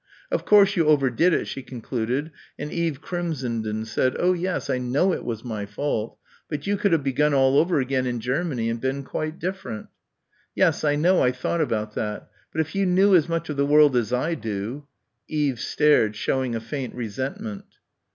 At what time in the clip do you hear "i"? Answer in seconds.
4.67-4.79, 10.83-10.95, 11.21-11.31, 14.11-14.33